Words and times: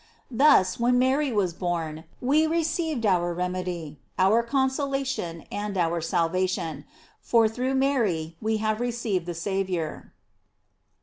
"* 0.21 0.25
Thus, 0.31 0.79
when 0.79 0.97
Mary 0.97 1.31
was 1.31 1.53
born, 1.53 2.05
we 2.19 2.47
received 2.47 3.05
our 3.05 3.35
remedy, 3.35 3.99
our 4.17 4.41
consolation, 4.41 5.43
and 5.51 5.77
our 5.77 6.01
salvation; 6.01 6.85
for 7.21 7.47
through 7.47 7.75
Mary 7.75 8.35
we 8.41 8.57
have 8.57 8.79
re 8.81 8.89
ceived 8.91 9.25
the 9.25 9.35
Saviour. 9.35 10.11